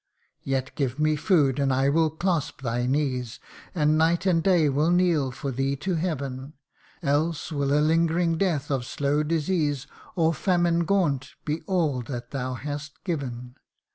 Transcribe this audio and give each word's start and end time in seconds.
Yet 0.41 0.73
give 0.73 0.97
me 0.99 1.15
food, 1.15 1.59
and 1.59 1.71
I 1.71 1.89
will 1.89 2.09
clasp 2.09 2.63
thy 2.63 2.87
knees, 2.87 3.39
And 3.75 3.99
night 3.99 4.25
and 4.25 4.41
day 4.41 4.67
will 4.67 4.89
kneel 4.89 5.29
for 5.29 5.51
thee 5.51 5.75
to 5.75 5.93
Heaven 5.93 6.53
Else 7.03 7.51
will 7.51 7.71
a 7.71 7.77
lingering 7.79 8.39
death 8.39 8.71
of 8.71 8.83
slow 8.83 9.21
disease, 9.21 9.85
Or 10.15 10.33
famine 10.33 10.85
gaunt, 10.85 11.33
be 11.45 11.61
all 11.67 12.01
that 12.01 12.31
thou 12.31 12.55
hast 12.55 13.03
given. 13.03 13.57